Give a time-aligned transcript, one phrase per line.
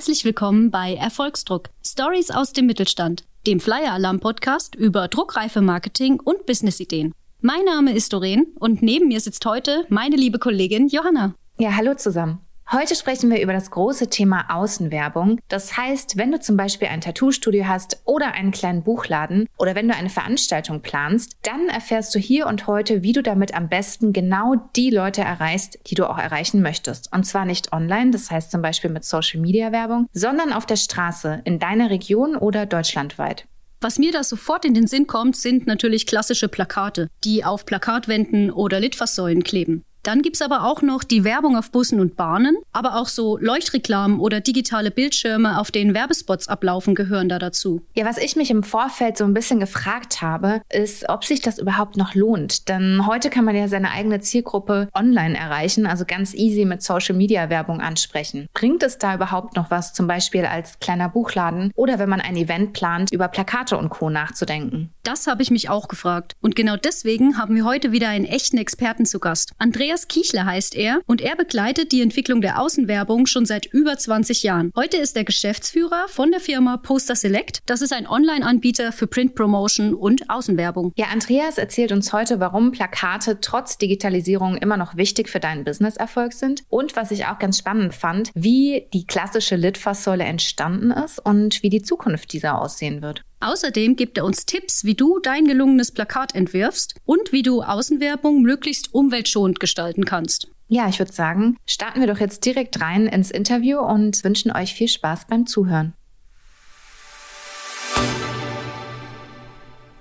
[0.00, 1.68] Herzlich willkommen bei Erfolgsdruck.
[1.84, 7.12] Stories aus dem Mittelstand, dem Flyer Alarm Podcast über druckreife Marketing und Businessideen.
[7.42, 11.34] Mein Name ist Doreen und neben mir sitzt heute meine liebe Kollegin Johanna.
[11.58, 12.38] Ja, hallo zusammen.
[12.72, 15.40] Heute sprechen wir über das große Thema Außenwerbung.
[15.48, 19.88] Das heißt, wenn du zum Beispiel ein Tattoo-Studio hast oder einen kleinen Buchladen oder wenn
[19.88, 24.12] du eine Veranstaltung planst, dann erfährst du hier und heute, wie du damit am besten
[24.12, 27.12] genau die Leute erreichst, die du auch erreichen möchtest.
[27.12, 31.58] Und zwar nicht online, das heißt zum Beispiel mit Social-Media-Werbung, sondern auf der Straße, in
[31.58, 33.48] deiner Region oder deutschlandweit.
[33.80, 38.52] Was mir da sofort in den Sinn kommt, sind natürlich klassische Plakate, die auf Plakatwänden
[38.52, 39.84] oder Litfaßsäulen kleben.
[40.02, 44.18] Dann gibt's aber auch noch die Werbung auf Bussen und Bahnen, aber auch so Leuchtreklamen
[44.18, 47.82] oder digitale Bildschirme, auf denen Werbespots ablaufen, gehören da dazu.
[47.94, 51.58] Ja, was ich mich im Vorfeld so ein bisschen gefragt habe, ist, ob sich das
[51.58, 52.68] überhaupt noch lohnt.
[52.68, 57.80] Denn heute kann man ja seine eigene Zielgruppe online erreichen, also ganz easy mit Social-Media-Werbung
[57.80, 58.46] ansprechen.
[58.54, 62.36] Bringt es da überhaupt noch was, zum Beispiel als kleiner Buchladen oder wenn man ein
[62.36, 64.08] Event plant, über Plakate und Co.
[64.08, 64.90] nachzudenken?
[65.02, 66.34] Das habe ich mich auch gefragt.
[66.40, 69.52] Und genau deswegen haben wir heute wieder einen echten Experten zu Gast.
[69.58, 73.98] Andrea Andreas Kichler heißt er und er begleitet die Entwicklung der Außenwerbung schon seit über
[73.98, 74.70] 20 Jahren.
[74.76, 77.58] Heute ist er Geschäftsführer von der Firma Poster Select.
[77.66, 80.92] Das ist ein Online-Anbieter für Print Promotion und Außenwerbung.
[80.96, 86.34] Ja, Andreas erzählt uns heute, warum Plakate trotz Digitalisierung immer noch wichtig für deinen Businesserfolg
[86.34, 91.64] sind und was ich auch ganz spannend fand, wie die klassische Litfaßsäule entstanden ist und
[91.64, 93.24] wie die Zukunft dieser aussehen wird.
[93.40, 98.42] Außerdem gibt er uns Tipps, wie du dein gelungenes Plakat entwirfst und wie du Außenwerbung
[98.42, 100.48] möglichst umweltschonend gestalten kannst.
[100.68, 104.74] Ja, ich würde sagen, starten wir doch jetzt direkt rein ins Interview und wünschen euch
[104.74, 105.94] viel Spaß beim Zuhören.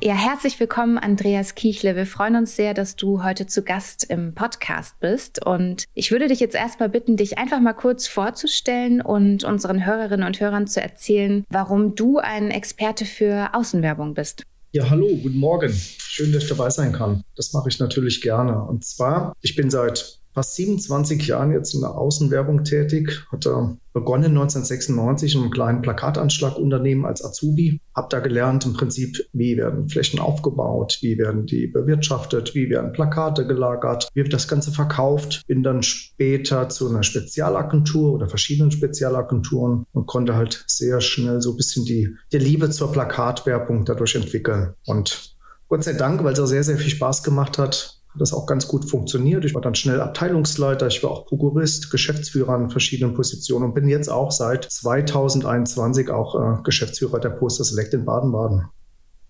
[0.02, 1.94] Ja, herzlich willkommen, Andreas Kiechle.
[1.94, 5.46] Wir freuen uns sehr, dass du heute zu Gast im Podcast bist.
[5.46, 10.26] Und ich würde dich jetzt erstmal bitten, dich einfach mal kurz vorzustellen und unseren Hörerinnen
[10.26, 14.44] und Hörern zu erzählen, warum du ein Experte für Außenwerbung bist.
[14.72, 15.74] Ja, hallo, guten Morgen.
[15.74, 17.26] Schön, dass ich dabei sein kann.
[17.36, 18.64] Das mache ich natürlich gerne.
[18.64, 23.26] Und zwar, ich bin seit fast 27 Jahren jetzt in der Außenwerbung tätig.
[23.30, 27.82] Hatte begonnen 1996 in einem kleinen Plakatanschlagunternehmen als Azubi.
[27.94, 32.94] Habe da gelernt im Prinzip, wie werden Flächen aufgebaut, wie werden die bewirtschaftet, wie werden
[32.94, 35.42] Plakate gelagert, wie wird das Ganze verkauft.
[35.46, 41.52] Bin dann später zu einer Spezialagentur oder verschiedenen Spezialagenturen und konnte halt sehr schnell so
[41.52, 44.74] ein bisschen die, die Liebe zur Plakatwerbung dadurch entwickeln.
[44.86, 45.36] Und
[45.68, 48.46] Gott sei Dank, weil es auch sehr, sehr viel Spaß gemacht hat, hat das auch
[48.46, 49.46] ganz gut funktioniert.
[49.46, 53.88] Ich war dann schnell Abteilungsleiter, ich war auch Prokurist, Geschäftsführer an verschiedenen Positionen und bin
[53.88, 58.66] jetzt auch seit 2021 auch äh, Geschäftsführer der Poster Select in Baden-Baden.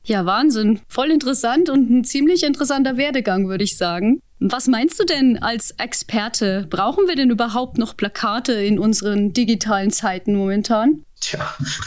[0.04, 0.80] Ja, Wahnsinn.
[0.88, 4.22] Voll interessant und ein ziemlich interessanter Werdegang, würde ich sagen.
[4.40, 6.66] Was meinst du denn als Experte?
[6.70, 11.04] Brauchen wir denn überhaupt noch Plakate in unseren digitalen Zeiten momentan?
[11.20, 11.40] Tja,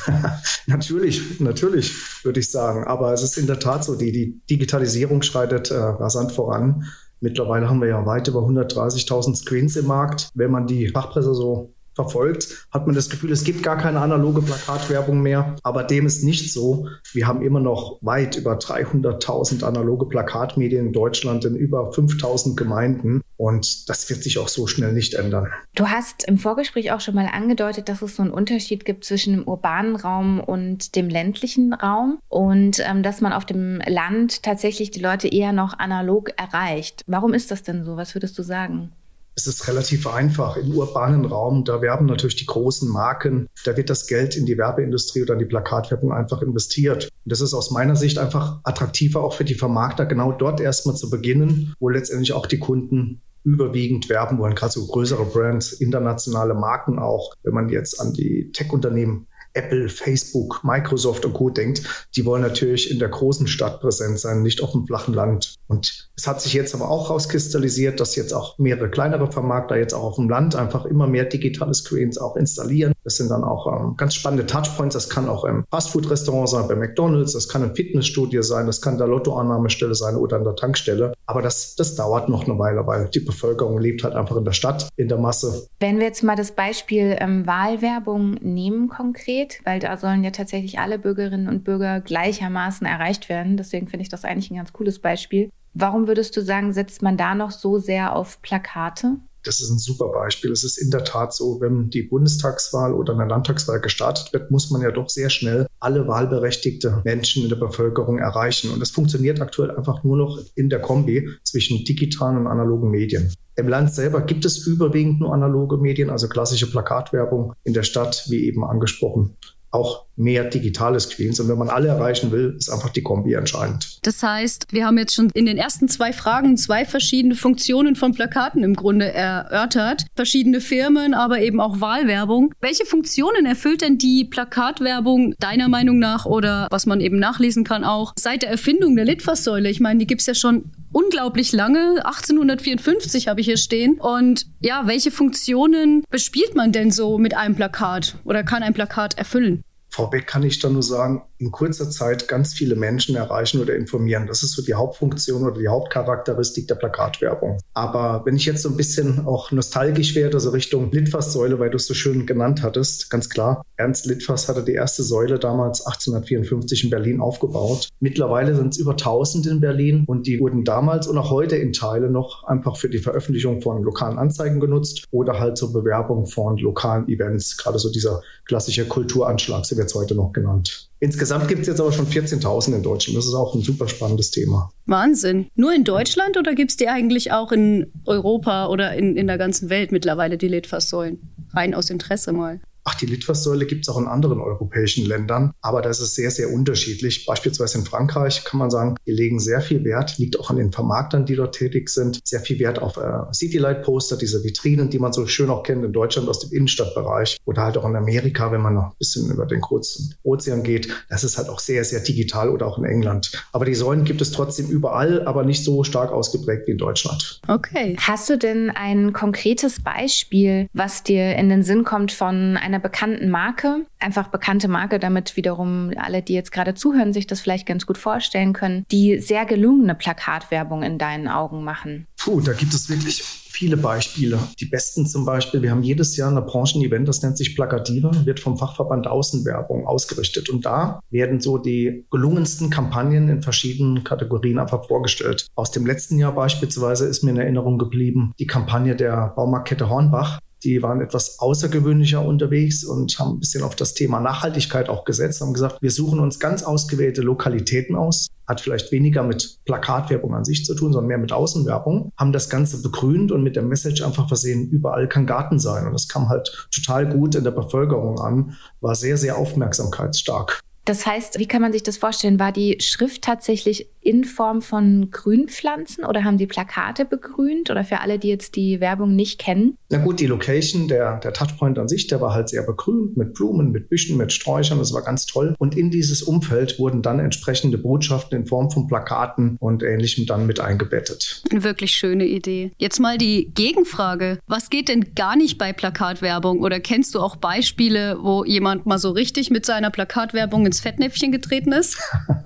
[0.66, 2.84] natürlich, natürlich, würde ich sagen.
[2.84, 6.84] Aber es ist in der Tat so, die, die Digitalisierung schreitet äh, rasant voran.
[7.20, 10.28] Mittlerweile haben wir ja weit über 130.000 Screens im Markt.
[10.34, 14.42] Wenn man die Fachpresse so verfolgt, hat man das Gefühl, es gibt gar keine analoge
[14.42, 15.56] Plakatwerbung mehr.
[15.62, 16.88] Aber dem ist nicht so.
[17.12, 23.22] Wir haben immer noch weit über 300.000 analoge Plakatmedien in Deutschland in über 5.000 Gemeinden.
[23.36, 25.48] Und das wird sich auch so schnell nicht ändern.
[25.74, 29.34] Du hast im Vorgespräch auch schon mal angedeutet, dass es so einen Unterschied gibt zwischen
[29.34, 34.90] dem urbanen Raum und dem ländlichen Raum und ähm, dass man auf dem Land tatsächlich
[34.90, 37.02] die Leute eher noch analog erreicht.
[37.06, 37.96] Warum ist das denn so?
[37.96, 38.92] Was würdest du sagen?
[39.34, 40.56] Es ist relativ einfach.
[40.56, 44.58] Im urbanen Raum, da werben natürlich die großen Marken, da wird das Geld in die
[44.58, 47.04] Werbeindustrie oder in die Plakatwerbung einfach investiert.
[47.24, 50.96] Und das ist aus meiner Sicht einfach attraktiver auch für die Vermarkter, genau dort erstmal
[50.96, 56.54] zu beginnen, wo letztendlich auch die Kunden überwiegend werben wollen, gerade so größere Brands, internationale
[56.54, 57.34] Marken auch.
[57.42, 61.50] Wenn man jetzt an die Tech-Unternehmen Apple, Facebook, Microsoft und Co.
[61.50, 61.82] denkt,
[62.16, 65.56] die wollen natürlich in der großen Stadt präsent sein, nicht auf dem flachen Land.
[65.66, 69.92] Und es hat sich jetzt aber auch rauskristallisiert, dass jetzt auch mehrere kleinere Vermarkter jetzt
[69.92, 72.92] auch auf dem Land einfach immer mehr digitale Screens auch installieren.
[73.02, 74.94] Das sind dann auch ähm, ganz spannende Touchpoints.
[74.94, 78.98] Das kann auch im Fastfood-Restaurant sein, bei McDonalds, das kann ein Fitnessstudio sein, das kann
[78.98, 81.12] der Lottoannahmestelle sein oder an der Tankstelle.
[81.26, 84.52] Aber das, das dauert noch eine Weile, weil die Bevölkerung lebt halt einfach in der
[84.52, 85.66] Stadt, in der Masse.
[85.80, 90.78] Wenn wir jetzt mal das Beispiel ähm, Wahlwerbung nehmen konkret, weil da sollen ja tatsächlich
[90.78, 93.56] alle Bürgerinnen und Bürger gleichermaßen erreicht werden.
[93.56, 95.50] Deswegen finde ich das eigentlich ein ganz cooles Beispiel.
[95.74, 99.16] Warum würdest du sagen, setzt man da noch so sehr auf Plakate?
[99.44, 100.52] Das ist ein super Beispiel.
[100.52, 104.70] Es ist in der Tat so, wenn die Bundestagswahl oder eine Landtagswahl gestartet wird, muss
[104.70, 108.70] man ja doch sehr schnell alle wahlberechtigte Menschen in der Bevölkerung erreichen.
[108.70, 113.32] Und das funktioniert aktuell einfach nur noch in der Kombi zwischen digitalen und analogen Medien.
[113.56, 118.26] Im Land selber gibt es überwiegend nur analoge Medien, also klassische Plakatwerbung in der Stadt,
[118.28, 119.36] wie eben angesprochen
[119.72, 121.40] auch mehr digitales Queens.
[121.40, 123.98] Und wenn man alle erreichen will, ist einfach die Kombi entscheidend.
[124.02, 128.12] Das heißt, wir haben jetzt schon in den ersten zwei Fragen zwei verschiedene Funktionen von
[128.12, 130.04] Plakaten im Grunde erörtert.
[130.14, 132.54] Verschiedene Firmen, aber eben auch Wahlwerbung.
[132.60, 137.82] Welche Funktionen erfüllt denn die Plakatwerbung deiner Meinung nach oder was man eben nachlesen kann
[137.82, 139.70] auch seit der Erfindung der Litfaßsäule?
[139.70, 142.04] Ich meine, die gibt es ja schon unglaublich lange.
[142.04, 143.98] 1854 habe ich hier stehen.
[144.00, 149.18] Und ja, welche Funktionen bespielt man denn so mit einem Plakat oder kann ein Plakat
[149.18, 149.62] erfüllen?
[149.88, 154.28] Vorweg kann ich da nur sagen, in kurzer Zeit ganz viele Menschen erreichen oder informieren.
[154.28, 157.58] Das ist so die Hauptfunktion oder die Hauptcharakteristik der Plakatwerbung.
[157.74, 161.76] Aber wenn ich jetzt so ein bisschen auch nostalgisch werde, so Richtung Litfaßsäule, weil du
[161.76, 166.84] es so schön genannt hattest, ganz klar, Ernst Litfaß hatte die erste Säule damals 1854
[166.84, 167.88] in Berlin aufgebaut.
[167.98, 171.72] Mittlerweile sind es über 1000 in Berlin und die wurden damals und auch heute in
[171.72, 176.56] Teile noch einfach für die Veröffentlichung von lokalen Anzeigen genutzt oder halt zur Bewerbung von
[176.58, 177.56] lokalen Events.
[177.56, 180.91] Gerade so dieser klassische Kulturanschlag, so wird es heute noch genannt.
[181.02, 183.18] Insgesamt gibt es jetzt aber schon 14.000 in Deutschland.
[183.18, 184.70] Das ist auch ein super spannendes Thema.
[184.86, 185.48] Wahnsinn.
[185.56, 189.36] Nur in Deutschland oder gibt es die eigentlich auch in Europa oder in, in der
[189.36, 191.18] ganzen Welt mittlerweile, die Litfaßsäulen?
[191.54, 192.60] Rein aus Interesse mal.
[192.84, 196.50] Ach, die Litfaßsäule gibt es auch in anderen europäischen Ländern, aber das ist sehr, sehr
[196.50, 197.26] unterschiedlich.
[197.26, 200.72] Beispielsweise in Frankreich kann man sagen, die legen sehr viel Wert, liegt auch an den
[200.72, 205.12] Vermarktern, die dort tätig sind, sehr viel Wert auf äh, Citylight-Poster, diese Vitrinen, die man
[205.12, 208.60] so schön auch kennt in Deutschland aus dem Innenstadtbereich oder halt auch in Amerika, wenn
[208.60, 210.88] man noch ein bisschen über den kurzen Ozean geht.
[211.08, 213.30] Das ist halt auch sehr, sehr digital oder auch in England.
[213.52, 217.40] Aber die Säulen gibt es trotzdem überall, aber nicht so stark ausgeprägt wie in Deutschland.
[217.46, 217.96] Okay.
[218.00, 222.82] Hast du denn ein konkretes Beispiel, was dir in den Sinn kommt von einer einer
[222.82, 227.66] bekannten Marke, einfach bekannte Marke, damit wiederum alle, die jetzt gerade zuhören, sich das vielleicht
[227.66, 232.06] ganz gut vorstellen können, die sehr gelungene Plakatwerbung in deinen Augen machen?
[232.16, 234.38] Puh, da gibt es wirklich viele Beispiele.
[234.58, 238.40] Die besten zum Beispiel, wir haben jedes Jahr ein Branchenevent, das nennt sich Plakative, wird
[238.40, 240.48] vom Fachverband Außenwerbung ausgerichtet.
[240.48, 245.46] Und da werden so die gelungensten Kampagnen in verschiedenen Kategorien einfach vorgestellt.
[245.54, 250.40] Aus dem letzten Jahr beispielsweise ist mir in Erinnerung geblieben die Kampagne der Baumarktkette Hornbach.
[250.64, 255.40] Die waren etwas außergewöhnlicher unterwegs und haben ein bisschen auf das Thema Nachhaltigkeit auch gesetzt,
[255.40, 260.44] haben gesagt, wir suchen uns ganz ausgewählte Lokalitäten aus, hat vielleicht weniger mit Plakatwerbung an
[260.44, 264.02] sich zu tun, sondern mehr mit Außenwerbung, haben das Ganze begrünt und mit der Message
[264.02, 265.86] einfach versehen, überall kann Garten sein.
[265.86, 270.60] Und das kam halt total gut in der Bevölkerung an, war sehr, sehr aufmerksamkeitsstark.
[270.84, 272.40] Das heißt, wie kann man sich das vorstellen?
[272.40, 277.70] War die Schrift tatsächlich in Form von Grünpflanzen oder haben Sie Plakate begrünt?
[277.70, 279.78] Oder für alle, die jetzt die Werbung nicht kennen?
[279.90, 283.34] Na gut, die Location, der, der Touchpoint an sich, der war halt sehr begrünt mit
[283.34, 284.78] Blumen, mit Büschen, mit Sträuchern.
[284.78, 285.54] Das war ganz toll.
[285.58, 290.46] Und in dieses Umfeld wurden dann entsprechende Botschaften in Form von Plakaten und Ähnlichem dann
[290.46, 291.44] mit eingebettet.
[291.50, 292.72] Eine wirklich schöne Idee.
[292.78, 294.40] Jetzt mal die Gegenfrage.
[294.48, 296.60] Was geht denn gar nicht bei Plakatwerbung?
[296.60, 301.32] Oder kennst du auch Beispiele, wo jemand mal so richtig mit seiner Plakatwerbung ins Fettnäpfchen
[301.32, 301.98] getreten ist?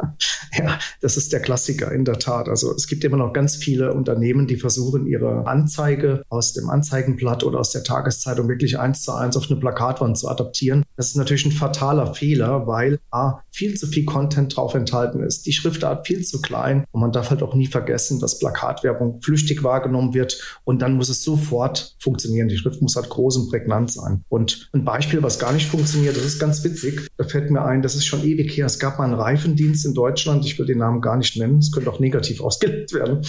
[0.59, 2.49] ja, das ist der Klassiker in der Tat.
[2.49, 7.45] Also es gibt immer noch ganz viele Unternehmen, die versuchen, ihre Anzeige aus dem Anzeigenblatt
[7.45, 10.83] oder aus der Tageszeitung wirklich eins zu eins auf eine Plakatwand zu adaptieren.
[10.97, 15.47] Das ist natürlich ein fataler Fehler, weil A, viel zu viel Content drauf enthalten ist,
[15.47, 19.63] die Schriftart viel zu klein und man darf halt auch nie vergessen, dass Plakatwerbung flüchtig
[19.63, 22.49] wahrgenommen wird und dann muss es sofort funktionieren.
[22.49, 24.25] Die Schrift muss halt groß und prägnant sein.
[24.29, 27.09] Und ein Beispiel, was gar nicht funktioniert, das ist ganz witzig.
[27.17, 28.67] Da fällt mir ein, das ist schon ewig her.
[28.67, 30.45] Es gab mal einen Reifendienst in Deutschland.
[30.45, 31.59] Ich will den Namen gar nicht nennen.
[31.59, 33.25] Es könnte auch negativ ausgelegt werden.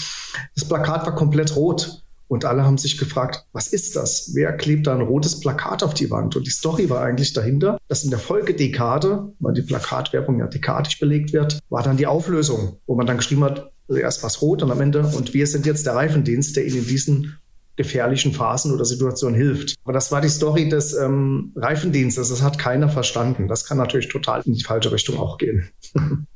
[0.55, 2.03] Das Plakat war komplett rot.
[2.29, 4.31] Und alle haben sich gefragt, was ist das?
[4.33, 6.35] Wer klebt da ein rotes Plakat auf die Wand?
[6.35, 10.99] Und die Story war eigentlich dahinter, dass in der Folgedekade, weil die Plakatwerbung ja dekadisch
[10.99, 14.61] belegt wird, war dann die Auflösung, wo man dann geschrieben hat, also erst was rot
[14.61, 17.37] und am Ende, und wir sind jetzt der Reifendienst, der Ihnen in diesen
[17.77, 19.75] gefährlichen Phasen oder Situationen hilft.
[19.85, 22.29] Aber das war die Story des ähm, Reifendienstes.
[22.29, 23.47] Das hat keiner verstanden.
[23.47, 25.69] Das kann natürlich total in die falsche Richtung auch gehen.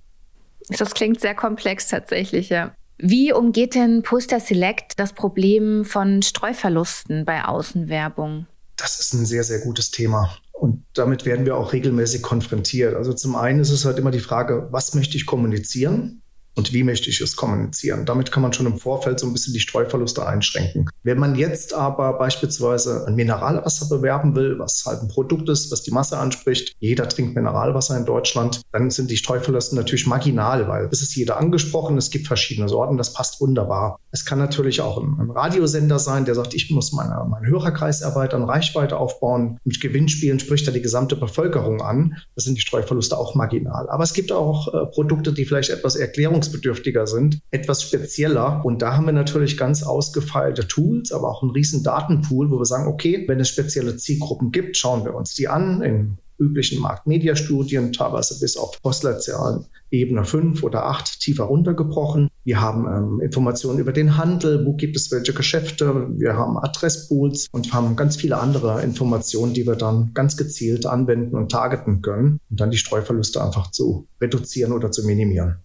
[0.77, 2.74] Das klingt sehr komplex tatsächlich, ja.
[2.98, 8.45] Wie umgeht denn Poster Select das Problem von Streuverlusten bei Außenwerbung?
[8.77, 10.38] Das ist ein sehr, sehr gutes Thema.
[10.53, 12.95] Und damit werden wir auch regelmäßig konfrontiert.
[12.95, 16.21] Also zum einen ist es halt immer die Frage, was möchte ich kommunizieren?
[16.55, 18.05] Und wie möchte ich es kommunizieren.
[18.05, 20.89] Damit kann man schon im Vorfeld so ein bisschen die Streuverluste einschränken.
[21.03, 25.84] Wenn man jetzt aber beispielsweise ein Mineralwasser bewerben will, was halt ein Produkt ist, was
[25.84, 30.89] die Masse anspricht, jeder trinkt Mineralwasser in Deutschland, dann sind die Streuverluste natürlich marginal, weil
[30.91, 34.00] es ist jeder angesprochen, es gibt verschiedene Sorten, das passt wunderbar.
[34.12, 38.01] Es kann natürlich auch ein, ein Radiosender sein, der sagt, ich muss meine, meinen Hörerkreis
[38.01, 39.58] erweitern, Reichweite aufbauen.
[39.63, 42.17] Mit Gewinnspielen spricht er die gesamte Bevölkerung an.
[42.36, 43.89] Da sind die Streuverluste auch marginal.
[43.89, 45.96] Aber es gibt auch äh, Produkte, die vielleicht etwas
[46.41, 48.62] erklärungsbedürftiger sind, etwas spezieller.
[48.65, 52.65] Und da haben wir natürlich ganz ausgefeilte Tools, aber auch einen riesen Datenpool, wo wir
[52.65, 57.93] sagen, okay, wenn es spezielle Zielgruppen gibt, schauen wir uns die an in üblichen Marktmediastudien,
[57.93, 62.29] teilweise bis auf Postleitzahlen Ebene 5 oder 8 tiefer runtergebrochen.
[62.43, 67.48] Wir haben ähm, Informationen über den Handel, wo gibt es welche Geschäfte, wir haben Adresspools
[67.51, 72.39] und haben ganz viele andere Informationen, die wir dann ganz gezielt anwenden und targeten können,
[72.50, 75.57] um dann die Streuverluste einfach zu reduzieren oder zu minimieren.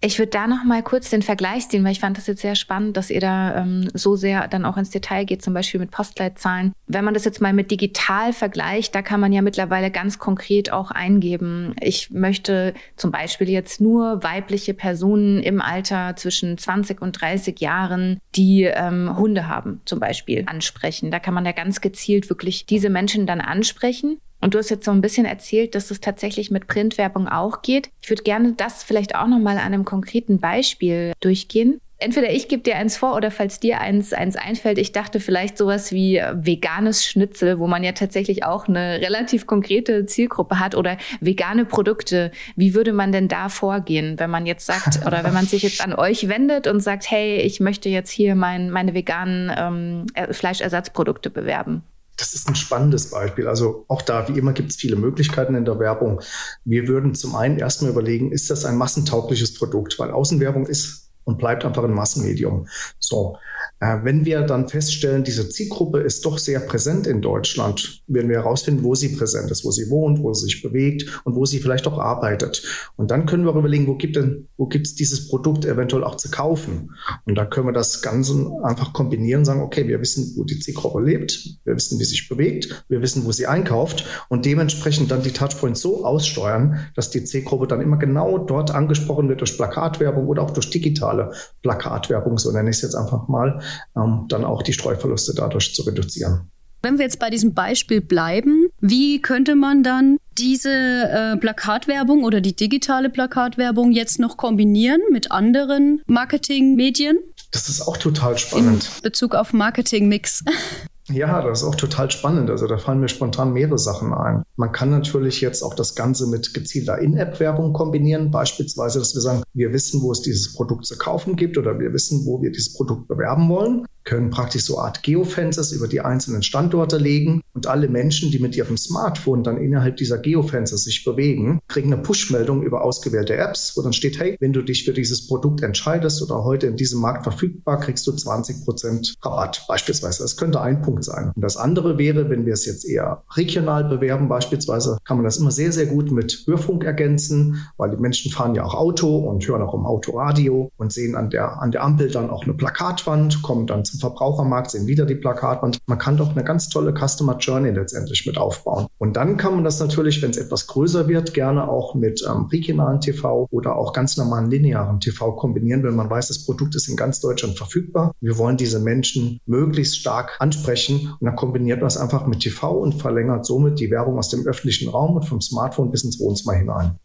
[0.00, 2.54] Ich würde da noch mal kurz den Vergleich ziehen, weil ich fand das jetzt sehr
[2.54, 5.90] spannend, dass ihr da ähm, so sehr dann auch ins Detail geht, zum Beispiel mit
[5.90, 6.72] Postleitzahlen.
[6.86, 10.70] Wenn man das jetzt mal mit digital vergleicht, da kann man ja mittlerweile ganz konkret
[10.70, 11.74] auch eingeben.
[11.80, 18.20] Ich möchte zum Beispiel jetzt nur weibliche Personen im Alter zwischen 20 und 30 Jahren,
[18.34, 21.10] die ähm, Hunde haben, zum Beispiel ansprechen.
[21.10, 24.18] Da kann man ja ganz gezielt wirklich diese Menschen dann ansprechen.
[24.46, 27.90] Und du hast jetzt so ein bisschen erzählt, dass es tatsächlich mit Printwerbung auch geht.
[28.00, 31.80] Ich würde gerne das vielleicht auch noch mal an einem konkreten Beispiel durchgehen.
[31.98, 35.58] Entweder ich gebe dir eins vor oder falls dir eins, eins einfällt, ich dachte vielleicht
[35.58, 40.96] sowas wie veganes Schnitzel, wo man ja tatsächlich auch eine relativ konkrete Zielgruppe hat oder
[41.20, 42.30] vegane Produkte.
[42.54, 45.82] Wie würde man denn da vorgehen, wenn man jetzt sagt oder wenn man sich jetzt
[45.82, 51.30] an euch wendet und sagt, hey, ich möchte jetzt hier mein, meine veganen ähm, Fleischersatzprodukte
[51.30, 51.82] bewerben?
[52.16, 53.46] Das ist ein spannendes Beispiel.
[53.46, 56.20] Also auch da, wie immer, gibt es viele Möglichkeiten in der Werbung.
[56.64, 59.98] Wir würden zum einen erstmal überlegen, ist das ein massentaugliches Produkt?
[59.98, 62.68] Weil Außenwerbung ist und bleibt einfach ein Massenmedium.
[62.98, 63.36] So,
[63.80, 68.38] äh, wenn wir dann feststellen, diese Zielgruppe ist doch sehr präsent in Deutschland, werden wir
[68.38, 71.58] herausfinden, wo sie präsent ist, wo sie wohnt, wo sie sich bewegt und wo sie
[71.58, 72.62] vielleicht auch arbeitet.
[72.96, 76.04] Und dann können wir auch überlegen, wo gibt denn, wo gibt es dieses Produkt eventuell
[76.04, 76.92] auch zu kaufen?
[77.26, 81.02] Und da können wir das Ganze einfach kombinieren, sagen, okay, wir wissen, wo die Zielgruppe
[81.02, 85.22] lebt, wir wissen, wie sie sich bewegt, wir wissen, wo sie einkauft und dementsprechend dann
[85.22, 90.28] die Touchpoints so aussteuern, dass die Zielgruppe dann immer genau dort angesprochen wird durch Plakatwerbung
[90.28, 90.70] oder auch durch
[91.16, 91.32] digitale
[91.62, 93.60] Plakatwerbung, so nenne ich es jetzt einfach mal,
[93.96, 96.50] ähm, dann auch die Streuverluste dadurch zu reduzieren.
[96.82, 102.40] Wenn wir jetzt bei diesem Beispiel bleiben, wie könnte man dann diese äh, Plakatwerbung oder
[102.40, 107.18] die digitale Plakatwerbung jetzt noch kombinieren mit anderen Marketingmedien?
[107.50, 108.90] Das ist auch total spannend.
[108.96, 110.44] In Bezug auf Marketingmix.
[111.08, 112.50] Ja, das ist auch total spannend.
[112.50, 114.42] Also da fallen mir spontan mehrere Sachen ein.
[114.56, 118.30] Man kann natürlich jetzt auch das Ganze mit gezielter In-App-Werbung kombinieren.
[118.32, 121.92] Beispielsweise, dass wir sagen, wir wissen, wo es dieses Produkt zu kaufen gibt oder wir
[121.92, 126.42] wissen, wo wir dieses Produkt bewerben wollen können praktisch so Art Geofences über die einzelnen
[126.42, 131.58] Standorte legen und alle Menschen, die mit ihrem Smartphone dann innerhalb dieser Geofences sich bewegen,
[131.68, 135.26] kriegen eine Push-Meldung über ausgewählte Apps, wo dann steht, hey, wenn du dich für dieses
[135.26, 140.22] Produkt entscheidest oder heute in diesem Markt verfügbar, kriegst du 20 Prozent Rabatt beispielsweise.
[140.22, 141.32] Das könnte ein Punkt sein.
[141.34, 145.38] Und das andere wäre, wenn wir es jetzt eher regional bewerben beispielsweise, kann man das
[145.38, 149.46] immer sehr, sehr gut mit Hörfunk ergänzen, weil die Menschen fahren ja auch Auto und
[149.46, 152.54] hören auch im Auto Radio und sehen an der, an der Ampel dann auch eine
[152.54, 155.78] Plakatwand, kommen dann zum Verbrauchermarkt sehen wieder die Plakatwand.
[155.86, 158.86] Man kann doch eine ganz tolle Customer Journey letztendlich mit aufbauen.
[158.98, 162.46] Und dann kann man das natürlich, wenn es etwas größer wird, gerne auch mit ähm,
[162.46, 166.88] regionalen TV oder auch ganz normalen linearen TV kombinieren, wenn man weiß, das Produkt ist
[166.88, 168.12] in ganz Deutschland verfügbar.
[168.20, 172.78] Wir wollen diese Menschen möglichst stark ansprechen und dann kombiniert man es einfach mit TV
[172.78, 176.54] und verlängert somit die Werbung aus dem öffentlichen Raum und vom Smartphone bis ins Wohnzimmer
[176.54, 176.98] hinein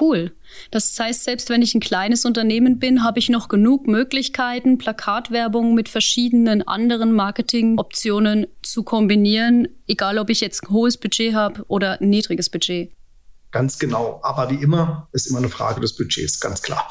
[0.00, 0.32] cool.
[0.70, 5.74] Das heißt, selbst wenn ich ein kleines Unternehmen bin, habe ich noch genug Möglichkeiten, Plakatwerbung
[5.74, 12.00] mit verschiedenen anderen Marketingoptionen zu kombinieren, egal ob ich jetzt ein hohes Budget habe oder
[12.00, 12.92] ein niedriges Budget.
[13.50, 14.20] Ganz genau.
[14.24, 16.90] Aber wie immer ist immer eine Frage des Budgets, ganz klar.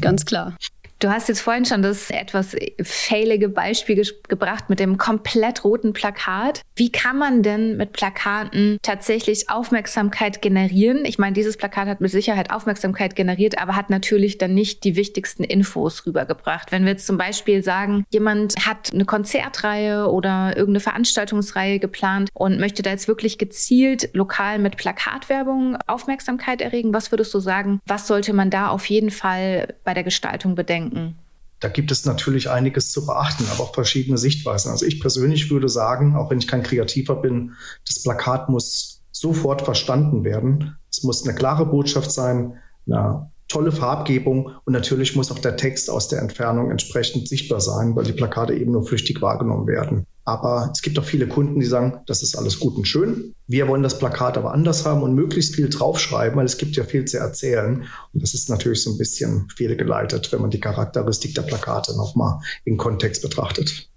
[0.00, 0.56] ganz klar.
[0.98, 5.92] Du hast jetzt vorhin schon das etwas failige Beispiel ge gebracht mit dem komplett roten
[5.92, 6.62] Plakat.
[6.74, 11.04] Wie kann man denn mit Plakaten tatsächlich Aufmerksamkeit generieren?
[11.04, 14.96] Ich meine, dieses Plakat hat mit Sicherheit Aufmerksamkeit generiert, aber hat natürlich dann nicht die
[14.96, 16.72] wichtigsten Infos rübergebracht.
[16.72, 22.58] Wenn wir jetzt zum Beispiel sagen, jemand hat eine Konzertreihe oder irgendeine Veranstaltungsreihe geplant und
[22.58, 28.06] möchte da jetzt wirklich gezielt lokal mit Plakatwerbung Aufmerksamkeit erregen, was würdest du sagen, was
[28.06, 30.85] sollte man da auf jeden Fall bei der Gestaltung bedenken?
[30.90, 31.18] Denken?
[31.60, 34.70] Da gibt es natürlich einiges zu beachten, aber auch verschiedene Sichtweisen.
[34.70, 37.52] Also ich persönlich würde sagen, auch wenn ich kein Kreativer bin,
[37.86, 40.76] das Plakat muss sofort verstanden werden.
[40.90, 42.54] Es muss eine klare Botschaft sein,
[42.86, 47.96] eine tolle Farbgebung und natürlich muss auch der Text aus der Entfernung entsprechend sichtbar sein,
[47.96, 50.06] weil die Plakate eben nur flüchtig wahrgenommen werden.
[50.26, 53.32] Aber es gibt auch viele Kunden, die sagen, das ist alles gut und schön.
[53.46, 56.82] Wir wollen das Plakat aber anders haben und möglichst viel draufschreiben, weil es gibt ja
[56.82, 57.84] viel zu erzählen.
[58.12, 62.40] Und das ist natürlich so ein bisschen fehlgeleitet, wenn man die Charakteristik der Plakate nochmal
[62.64, 63.88] in Kontext betrachtet.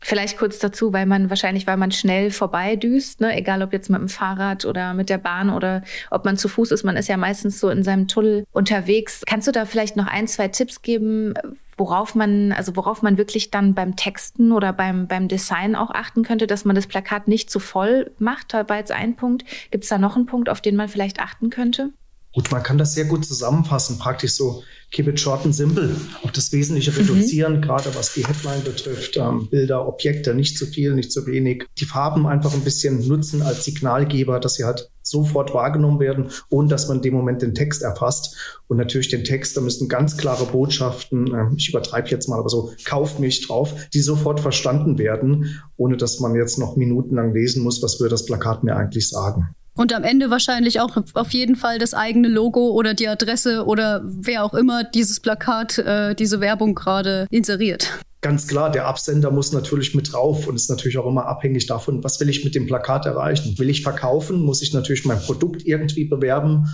[0.00, 3.36] Vielleicht kurz dazu, weil man wahrscheinlich, weil man schnell vorbeidüst, ne?
[3.36, 6.72] egal ob jetzt mit dem Fahrrad oder mit der Bahn oder ob man zu Fuß
[6.72, 9.22] ist, man ist ja meistens so in seinem Tunnel unterwegs.
[9.26, 11.34] Kannst du da vielleicht noch ein, zwei Tipps geben,
[11.76, 16.22] worauf man, also worauf man wirklich dann beim Texten oder beim, beim Design auch achten
[16.22, 18.54] könnte, dass man das Plakat nicht zu voll macht?
[18.54, 19.44] War jetzt ein Punkt.
[19.70, 21.92] Gibt es da noch einen Punkt, auf den man vielleicht achten könnte?
[22.36, 26.32] Gut, man kann das sehr gut zusammenfassen, praktisch so keep it short and simple, auf
[26.32, 26.98] das Wesentliche mhm.
[26.98, 27.60] reduzieren, mhm.
[27.62, 31.86] gerade was die Headline betrifft, ähm, Bilder, Objekte, nicht zu viel, nicht zu wenig, die
[31.86, 36.88] Farben einfach ein bisschen nutzen als Signalgeber, dass sie halt sofort wahrgenommen werden, ohne dass
[36.88, 38.36] man in dem Moment den Text erfasst.
[38.66, 42.50] Und natürlich den Text, da müssen ganz klare Botschaften, äh, ich übertreibe jetzt mal, aber
[42.50, 47.62] so, kauf mich drauf, die sofort verstanden werden, ohne dass man jetzt noch minutenlang lesen
[47.62, 49.54] muss, was will das Plakat mir eigentlich sagen.
[49.76, 54.02] Und am Ende wahrscheinlich auch auf jeden Fall das eigene Logo oder die Adresse oder
[54.04, 57.92] wer auch immer dieses Plakat, äh, diese Werbung gerade inseriert.
[58.22, 62.02] Ganz klar, der Absender muss natürlich mit drauf und ist natürlich auch immer abhängig davon,
[62.02, 63.58] was will ich mit dem Plakat erreichen.
[63.58, 66.66] Will ich verkaufen, muss ich natürlich mein Produkt irgendwie bewerben,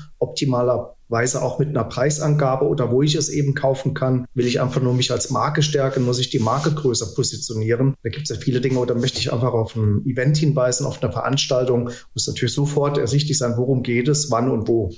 [1.13, 4.27] optimalerweise auch mit einer Preisangabe oder wo ich es eben kaufen kann.
[4.35, 7.95] Will ich einfach nur mich als Marke stärken, muss ich die Marke größer positionieren.
[8.03, 11.03] Da gibt es ja viele Dinge oder möchte ich einfach auf ein Event hinweisen, auf
[11.03, 14.91] eine Veranstaltung, muss natürlich sofort ersichtlich sein, worum geht es, wann und wo.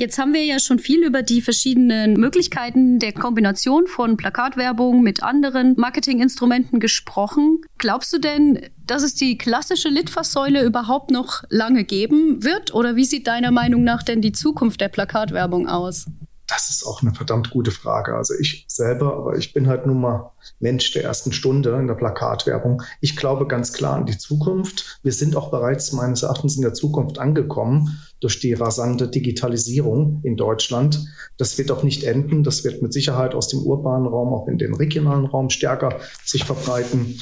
[0.00, 5.22] Jetzt haben wir ja schon viel über die verschiedenen Möglichkeiten der Kombination von Plakatwerbung mit
[5.22, 7.60] anderen Marketinginstrumenten gesprochen.
[7.76, 12.72] Glaubst du denn, dass es die klassische Litfaßsäule überhaupt noch lange geben wird?
[12.72, 16.06] Oder wie sieht deiner Meinung nach denn die Zukunft der Plakatwerbung aus?
[16.46, 18.16] Das ist auch eine verdammt gute Frage.
[18.16, 21.94] Also ich selber, aber ich bin halt nun mal Mensch der ersten Stunde in der
[21.94, 22.82] Plakatwerbung.
[23.02, 24.98] Ich glaube ganz klar an die Zukunft.
[25.02, 30.36] Wir sind auch bereits meines Erachtens in der Zukunft angekommen durch die rasante Digitalisierung in
[30.36, 31.06] Deutschland.
[31.38, 32.44] Das wird auch nicht enden.
[32.44, 36.44] Das wird mit Sicherheit aus dem urbanen Raum auch in den regionalen Raum stärker sich
[36.44, 37.18] verbreiten.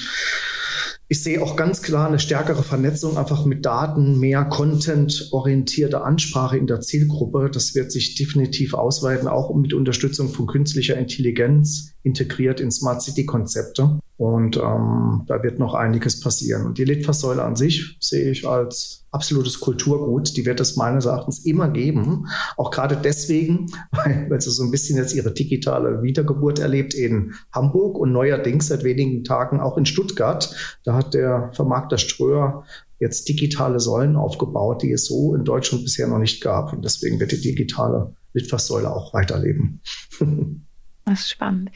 [1.11, 6.67] Ich sehe auch ganz klar eine stärkere Vernetzung einfach mit Daten, mehr Content-orientierte Ansprache in
[6.67, 7.51] der Zielgruppe.
[7.51, 14.01] Das wird sich definitiv ausweiten, auch mit Unterstützung von künstlicher Intelligenz integriert in Smart City-Konzepte.
[14.17, 16.67] Und ähm, da wird noch einiges passieren.
[16.67, 20.37] Und die Litfaßsäule an sich sehe ich als absolutes Kulturgut.
[20.37, 22.27] Die wird es meines Erachtens immer geben.
[22.57, 27.35] Auch gerade deswegen, weil, weil sie so ein bisschen jetzt ihre digitale Wiedergeburt erlebt in
[27.53, 30.53] Hamburg und neuerdings seit wenigen Tagen auch in Stuttgart.
[30.85, 32.65] Da hat der Vermarkter Ströer
[32.99, 36.73] jetzt digitale Säulen aufgebaut, die es so in Deutschland bisher noch nicht gab.
[36.73, 39.81] Und deswegen wird die digitale Litfaßsäule auch weiterleben.
[41.11, 41.71] Das ist spannend.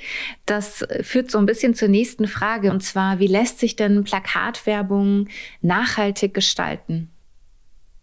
[0.47, 5.29] Das führt so ein bisschen zur nächsten Frage, und zwar, wie lässt sich denn Plakatwerbung
[5.61, 7.11] nachhaltig gestalten?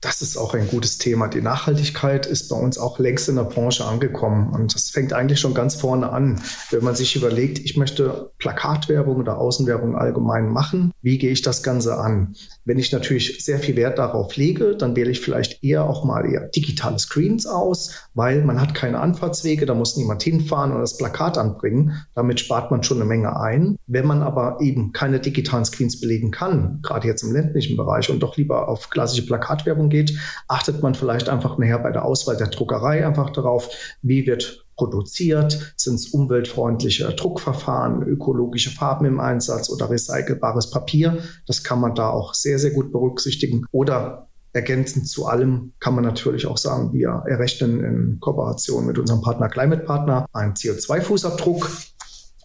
[0.01, 1.27] Das ist auch ein gutes Thema.
[1.27, 4.53] Die Nachhaltigkeit ist bei uns auch längst in der Branche angekommen.
[4.53, 6.41] Und das fängt eigentlich schon ganz vorne an.
[6.71, 11.63] Wenn man sich überlegt, ich möchte Plakatwerbung oder Außenwerbung allgemein machen, wie gehe ich das
[11.63, 12.35] Ganze an?
[12.63, 16.25] Wenn ich natürlich sehr viel Wert darauf lege, dann wähle ich vielleicht eher auch mal
[16.25, 20.95] eher digitale Screens aus, weil man hat keine Anfahrtswege, da muss niemand hinfahren und das
[20.95, 22.05] Plakat anbringen.
[22.15, 23.75] Damit spart man schon eine Menge ein.
[23.85, 28.21] Wenn man aber eben keine digitalen Screens belegen kann, gerade jetzt im ländlichen Bereich und
[28.21, 32.47] doch lieber auf klassische Plakatwerbung geht, achtet man vielleicht einfach näher bei der Auswahl der
[32.47, 33.69] Druckerei einfach darauf,
[34.01, 41.17] wie wird produziert, sind es umweltfreundliche Druckverfahren, ökologische Farben im Einsatz oder recycelbares Papier.
[41.47, 43.65] Das kann man da auch sehr, sehr gut berücksichtigen.
[43.71, 49.21] Oder Ergänzend zu allem kann man natürlich auch sagen, wir errechnen in Kooperation mit unserem
[49.21, 51.69] Partner Climate Partner einen CO2-Fußabdruck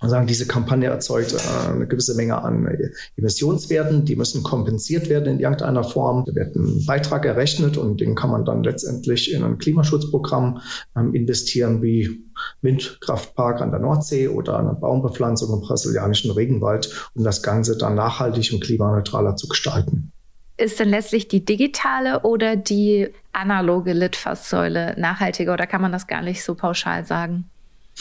[0.01, 2.69] und sagen, diese Kampagne erzeugt äh, eine gewisse Menge an
[3.17, 6.25] Emissionswerten, die müssen kompensiert werden in irgendeiner Form.
[6.27, 10.61] Da wird ein Beitrag errechnet und den kann man dann letztendlich in ein Klimaschutzprogramm
[10.97, 12.25] ähm, investieren, wie
[12.63, 18.53] Windkraftpark an der Nordsee oder eine Baumbepflanzung im brasilianischen Regenwald, um das Ganze dann nachhaltig
[18.53, 20.13] und klimaneutraler zu gestalten.
[20.57, 26.23] Ist denn letztlich die digitale oder die analoge Litfaßsäule nachhaltiger oder kann man das gar
[26.23, 27.51] nicht so pauschal sagen?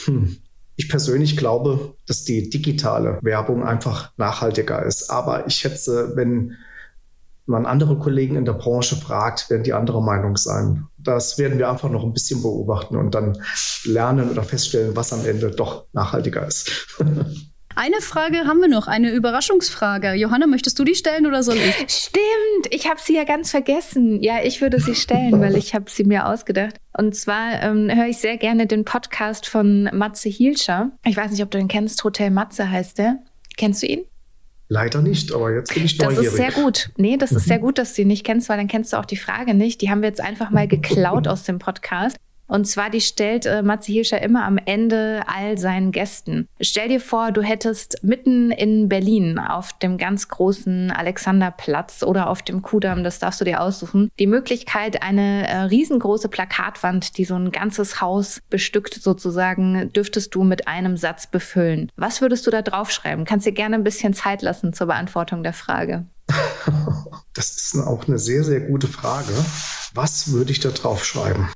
[0.06, 0.38] Hm.
[0.76, 5.10] Ich persönlich glaube, dass die digitale Werbung einfach nachhaltiger ist.
[5.10, 6.56] Aber ich schätze, wenn
[7.46, 10.88] man andere Kollegen in der Branche fragt, werden die anderer Meinung sein.
[10.98, 13.38] Das werden wir einfach noch ein bisschen beobachten und dann
[13.84, 16.72] lernen oder feststellen, was am Ende doch nachhaltiger ist.
[17.76, 20.14] Eine Frage haben wir noch, eine Überraschungsfrage.
[20.14, 21.76] Johanna, möchtest du die stellen oder soll ich?
[21.88, 24.22] Stimmt, ich habe sie ja ganz vergessen.
[24.22, 26.76] Ja, ich würde sie stellen, weil ich habe sie mir ausgedacht.
[26.96, 30.92] Und zwar ähm, höre ich sehr gerne den Podcast von Matze Hielscher.
[31.04, 32.04] Ich weiß nicht, ob du den kennst.
[32.04, 33.20] Hotel Matze heißt der.
[33.58, 34.06] Kennst du ihn?
[34.70, 36.26] Leider nicht, aber jetzt bin ich neugierig.
[36.26, 36.90] Das ist sehr gut.
[36.98, 37.64] Nee, das ist sehr mhm.
[37.64, 39.82] gut, dass du ihn nicht kennst, weil dann kennst du auch die Frage nicht.
[39.82, 42.18] Die haben wir jetzt einfach mal geklaut aus dem Podcast.
[42.48, 46.48] Und zwar, die stellt äh, Matze Hirscher immer am Ende all seinen Gästen.
[46.62, 52.42] Stell dir vor, du hättest mitten in Berlin auf dem ganz großen Alexanderplatz oder auf
[52.42, 57.36] dem Kudamm, das darfst du dir aussuchen, die Möglichkeit, eine äh, riesengroße Plakatwand, die so
[57.36, 61.92] ein ganzes Haus bestückt sozusagen, dürftest du mit einem Satz befüllen.
[61.96, 63.26] Was würdest du da draufschreiben?
[63.26, 66.06] Kannst dir gerne ein bisschen Zeit lassen zur Beantwortung der Frage.
[67.36, 69.34] Das ist auch eine sehr, sehr gute Frage.
[69.94, 71.48] Was würde ich da draufschreiben?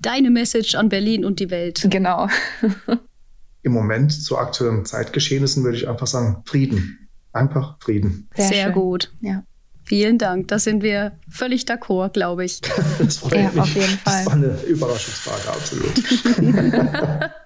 [0.00, 1.86] Deine Message an Berlin und die Welt.
[1.88, 2.28] Genau.
[3.62, 7.08] Im Moment zu aktuellen Zeitgeschehnissen würde ich einfach sagen Frieden.
[7.32, 8.28] Einfach Frieden.
[8.34, 9.12] Sehr, Sehr gut.
[9.20, 9.44] Ja.
[9.84, 10.48] Vielen Dank.
[10.48, 12.60] Da sind wir völlig d'accord, glaube ich.
[12.98, 13.60] das freut ja, mich.
[13.60, 14.24] Auf jeden Fall.
[14.24, 17.30] Das war eine Überraschungsfrage, absolut.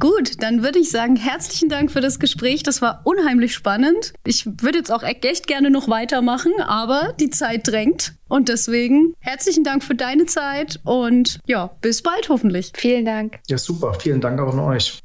[0.00, 2.62] Gut, dann würde ich sagen, herzlichen Dank für das Gespräch.
[2.62, 4.12] Das war unheimlich spannend.
[4.24, 8.14] Ich würde jetzt auch echt gerne noch weitermachen, aber die Zeit drängt.
[8.28, 12.72] Und deswegen herzlichen Dank für deine Zeit und ja, bis bald hoffentlich.
[12.74, 13.38] Vielen Dank.
[13.48, 13.94] Ja, super.
[13.94, 14.98] Vielen Dank auch an euch.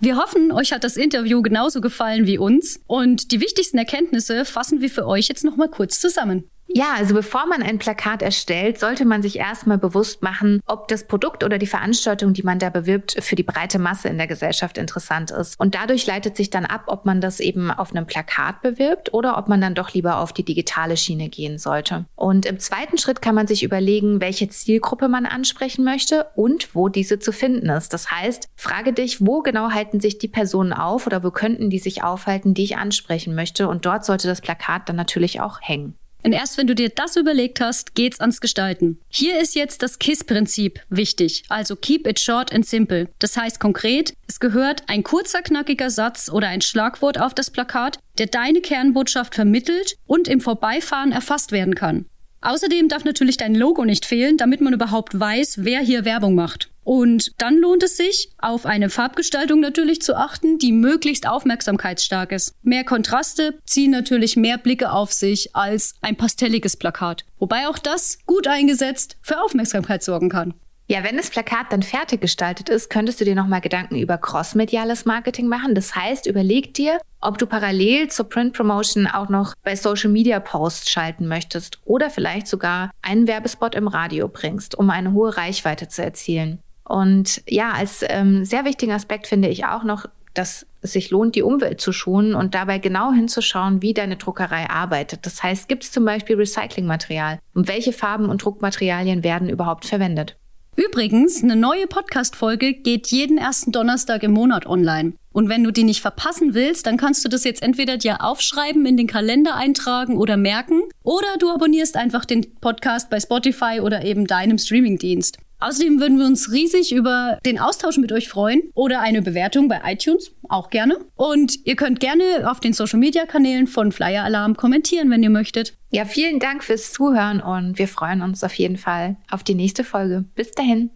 [0.00, 4.80] Wir hoffen, euch hat das Interview genauso gefallen wie uns und die wichtigsten Erkenntnisse fassen
[4.80, 6.50] wir für euch jetzt nochmal kurz zusammen.
[6.74, 11.06] Ja, also bevor man ein Plakat erstellt, sollte man sich erstmal bewusst machen, ob das
[11.06, 14.78] Produkt oder die Veranstaltung, die man da bewirbt, für die breite Masse in der Gesellschaft
[14.78, 15.60] interessant ist.
[15.60, 19.36] Und dadurch leitet sich dann ab, ob man das eben auf einem Plakat bewirbt oder
[19.36, 22.06] ob man dann doch lieber auf die digitale Schiene gehen sollte.
[22.16, 26.88] Und im zweiten Schritt kann man sich überlegen, welche Zielgruppe man ansprechen möchte und wo
[26.88, 27.92] diese zu finden ist.
[27.92, 31.78] Das heißt, frage dich, wo genau halten sich die Personen auf oder wo könnten die
[31.78, 33.68] sich aufhalten, die ich ansprechen möchte.
[33.68, 35.98] Und dort sollte das Plakat dann natürlich auch hängen.
[36.22, 39.00] Und erst wenn du dir das überlegt hast, geht's ans Gestalten.
[39.08, 43.08] Hier ist jetzt das KISS-Prinzip wichtig, also keep it short and simple.
[43.18, 47.98] Das heißt konkret, es gehört ein kurzer, knackiger Satz oder ein Schlagwort auf das Plakat,
[48.18, 52.06] der deine Kernbotschaft vermittelt und im Vorbeifahren erfasst werden kann.
[52.40, 56.71] Außerdem darf natürlich dein Logo nicht fehlen, damit man überhaupt weiß, wer hier Werbung macht.
[56.84, 62.54] Und dann lohnt es sich, auf eine Farbgestaltung natürlich zu achten, die möglichst aufmerksamkeitsstark ist.
[62.62, 67.24] Mehr Kontraste ziehen natürlich mehr Blicke auf sich als ein pastelliges Plakat.
[67.38, 70.54] Wobei auch das gut eingesetzt für Aufmerksamkeit sorgen kann.
[70.88, 75.06] Ja, wenn das Plakat dann fertig gestaltet ist, könntest du dir nochmal Gedanken über crossmediales
[75.06, 75.74] Marketing machen.
[75.74, 80.38] Das heißt, überleg dir, ob du parallel zur Print Promotion auch noch bei Social Media
[80.40, 85.88] Posts schalten möchtest oder vielleicht sogar einen Werbespot im Radio bringst, um eine hohe Reichweite
[85.88, 86.58] zu erzielen.
[86.84, 91.34] Und ja, als ähm, sehr wichtigen Aspekt finde ich auch noch, dass es sich lohnt,
[91.34, 95.26] die Umwelt zu schonen und dabei genau hinzuschauen, wie deine Druckerei arbeitet.
[95.26, 100.36] Das heißt, gibt es zum Beispiel Recyclingmaterial und welche Farben und Druckmaterialien werden überhaupt verwendet?
[100.74, 105.12] Übrigens, eine neue Podcast-Folge geht jeden ersten Donnerstag im Monat online.
[105.30, 108.86] Und wenn du die nicht verpassen willst, dann kannst du das jetzt entweder dir aufschreiben,
[108.86, 114.02] in den Kalender eintragen oder merken, oder du abonnierst einfach den Podcast bei Spotify oder
[114.04, 115.36] eben deinem Streamingdienst.
[115.62, 119.80] Außerdem würden wir uns riesig über den Austausch mit euch freuen oder eine Bewertung bei
[119.84, 120.98] iTunes, auch gerne.
[121.14, 125.30] Und ihr könnt gerne auf den Social Media Kanälen von Flyer Alarm kommentieren, wenn ihr
[125.30, 125.74] möchtet.
[125.90, 129.84] Ja, vielen Dank fürs Zuhören und wir freuen uns auf jeden Fall auf die nächste
[129.84, 130.24] Folge.
[130.34, 130.90] Bis dahin.